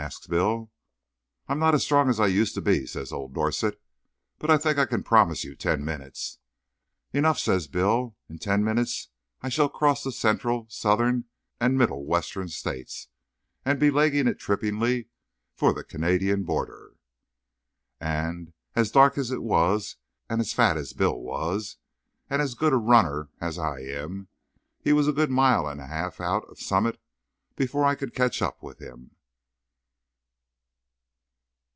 [0.01, 0.71] asks Bill.
[1.47, 3.79] "I'm not as strong as I used to be," says old Dorset,
[4.39, 6.39] "but I think I can promise you ten minutes."
[7.13, 8.15] "Enough," says Bill.
[8.27, 9.09] "In ten minutes
[9.43, 11.25] I shall cross the Central, Southern
[11.59, 13.09] and Middle Western States,
[13.63, 15.09] and be legging it trippingly
[15.53, 16.95] for the Canadian border."
[17.99, 19.97] And, as dark as it was,
[20.27, 21.77] and as fat as Bill was,
[22.27, 24.29] and as good a runner as I am,
[24.79, 26.99] he was a good mile and a half out of Summit
[27.55, 29.11] before I could catch up with him.